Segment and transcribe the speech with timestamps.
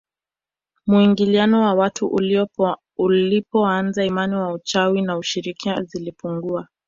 [0.85, 2.17] Muingiliano wa watu
[2.97, 6.67] ulipoanza imani ya uchawi na ushirikina zilipungua